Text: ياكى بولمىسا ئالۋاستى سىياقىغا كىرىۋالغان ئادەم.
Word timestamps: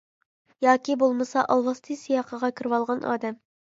ياكى 0.67 0.95
بولمىسا 1.03 1.43
ئالۋاستى 1.55 1.99
سىياقىغا 2.07 2.51
كىرىۋالغان 2.61 3.07
ئادەم. 3.13 3.39